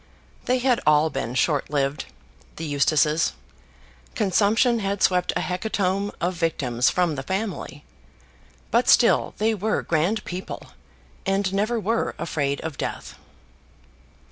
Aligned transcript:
They 0.45 0.57
had 0.57 0.81
all 0.87 1.11
been 1.11 1.35
short 1.35 1.69
lived, 1.69 2.05
the 2.55 2.65
Eustaces. 2.65 3.33
Consumption 4.15 4.79
had 4.79 5.03
swept 5.03 5.31
a 5.35 5.41
hecatomb 5.41 6.11
of 6.19 6.33
victims 6.33 6.89
from 6.89 7.13
the 7.13 7.21
family. 7.21 7.83
But 8.71 8.89
still 8.89 9.35
they 9.37 9.53
were 9.53 9.83
grand 9.83 10.25
people, 10.25 10.71
and 11.23 11.53
never 11.53 11.79
were 11.79 12.15
afraid 12.17 12.59
of 12.61 12.79
death. 12.79 13.13